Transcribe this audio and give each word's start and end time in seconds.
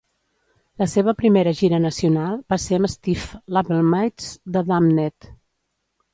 La 0.81 0.85
seva 0.93 1.13
primera 1.19 1.53
gira 1.59 1.79
nacional 1.83 2.33
va 2.55 2.59
ser 2.65 2.81
amb 2.81 2.91
Stiff 2.95 3.29
labelmates 3.59 4.33
the 4.57 4.67
Damned. 4.73 5.31